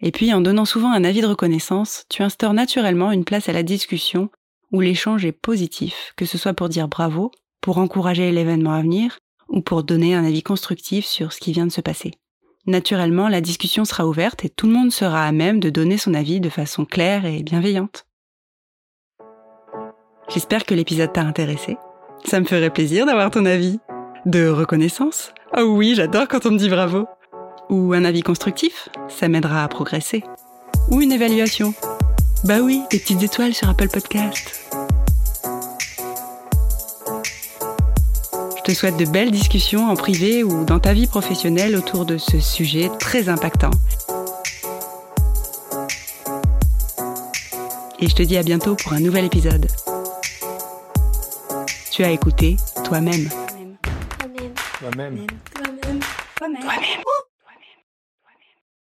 Et 0.00 0.10
puis, 0.10 0.34
en 0.34 0.40
donnant 0.40 0.64
souvent 0.64 0.92
un 0.92 1.04
avis 1.04 1.20
de 1.20 1.26
reconnaissance, 1.26 2.04
tu 2.10 2.22
instaures 2.22 2.52
naturellement 2.52 3.12
une 3.12 3.24
place 3.24 3.48
à 3.48 3.52
la 3.52 3.62
discussion 3.62 4.28
où 4.74 4.80
l'échange 4.80 5.24
est 5.24 5.30
positif, 5.30 6.12
que 6.16 6.26
ce 6.26 6.36
soit 6.36 6.52
pour 6.52 6.68
dire 6.68 6.88
bravo, 6.88 7.30
pour 7.60 7.78
encourager 7.78 8.32
l'événement 8.32 8.72
à 8.72 8.82
venir, 8.82 9.18
ou 9.48 9.60
pour 9.60 9.84
donner 9.84 10.16
un 10.16 10.24
avis 10.24 10.42
constructif 10.42 11.06
sur 11.06 11.32
ce 11.32 11.38
qui 11.38 11.52
vient 11.52 11.66
de 11.66 11.72
se 11.72 11.80
passer. 11.80 12.10
Naturellement, 12.66 13.28
la 13.28 13.40
discussion 13.40 13.84
sera 13.84 14.04
ouverte 14.04 14.44
et 14.44 14.48
tout 14.48 14.66
le 14.66 14.72
monde 14.72 14.90
sera 14.90 15.26
à 15.26 15.30
même 15.30 15.60
de 15.60 15.70
donner 15.70 15.96
son 15.96 16.12
avis 16.12 16.40
de 16.40 16.48
façon 16.48 16.84
claire 16.84 17.24
et 17.24 17.44
bienveillante. 17.44 18.04
J'espère 20.28 20.64
que 20.64 20.74
l'épisode 20.74 21.12
t'a 21.12 21.22
intéressé. 21.22 21.76
Ça 22.24 22.40
me 22.40 22.44
ferait 22.44 22.70
plaisir 22.70 23.06
d'avoir 23.06 23.30
ton 23.30 23.46
avis. 23.46 23.78
De 24.26 24.48
reconnaissance? 24.48 25.32
Oh 25.56 25.62
oui, 25.62 25.94
j'adore 25.94 26.26
quand 26.26 26.46
on 26.46 26.50
me 26.50 26.58
dit 26.58 26.68
bravo. 26.68 27.06
Ou 27.70 27.92
un 27.92 28.04
avis 28.04 28.22
constructif? 28.22 28.88
Ça 29.08 29.28
m'aidera 29.28 29.62
à 29.62 29.68
progresser. 29.68 30.24
Ou 30.90 31.00
une 31.00 31.12
évaluation 31.12 31.74
Bah 32.42 32.58
oui, 32.60 32.82
des 32.90 32.98
petites 32.98 33.22
étoiles 33.22 33.54
sur 33.54 33.68
Apple 33.68 33.88
Podcast. 33.88 34.63
Te 38.64 38.72
souhaite 38.72 38.96
de 38.96 39.04
belles 39.04 39.30
discussions 39.30 39.90
en 39.90 39.94
privé 39.94 40.42
ou 40.42 40.64
dans 40.64 40.78
ta 40.78 40.94
vie 40.94 41.06
professionnelle 41.06 41.76
autour 41.76 42.06
de 42.06 42.16
ce 42.16 42.40
sujet 42.40 42.90
très 42.98 43.28
impactant. 43.28 43.70
Et 48.00 48.08
je 48.08 48.14
te 48.14 48.22
dis 48.22 48.38
à 48.38 48.42
bientôt 48.42 48.74
pour 48.74 48.94
un 48.94 49.00
nouvel 49.00 49.26
épisode. 49.26 49.66
Tu 51.90 52.04
as 52.04 52.10
écouté 52.10 52.56
toi-même. 52.84 53.28
Toi-même. 53.28 53.76
Toi-même. 54.18 54.54
Toi-même. 54.78 55.26
Toi-même. 55.54 56.00
Toi-même. 56.62 57.04